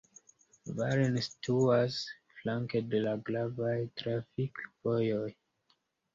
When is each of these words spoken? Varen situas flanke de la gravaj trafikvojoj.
Varen 0.77 1.19
situas 1.25 1.97
flanke 2.39 2.81
de 2.95 3.03
la 3.05 3.15
gravaj 3.29 3.77
trafikvojoj. 4.03 5.25